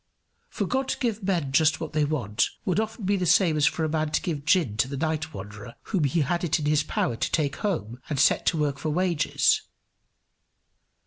For 0.49 0.65
God 0.65 0.87
to 0.87 0.97
give 0.97 1.21
men 1.21 1.51
just 1.51 1.79
what 1.79 1.93
they 1.93 2.05
want 2.05 2.49
would 2.65 2.79
often 2.79 3.05
be 3.05 3.17
the 3.17 3.27
same 3.27 3.55
as 3.55 3.67
for 3.67 3.83
a 3.83 3.87
man 3.89 4.09
to 4.13 4.21
give 4.23 4.45
gin 4.45 4.75
to 4.77 4.87
the 4.87 4.97
night 4.97 5.31
wanderer 5.31 5.75
whom 5.83 6.05
he 6.05 6.21
had 6.21 6.43
it 6.43 6.57
in 6.57 6.65
his 6.65 6.81
power 6.81 7.15
to 7.15 7.31
take 7.31 7.57
home 7.57 8.01
and 8.09 8.19
set 8.19 8.47
to 8.47 8.57
work 8.57 8.79
for 8.79 8.89
wages. 8.89 9.61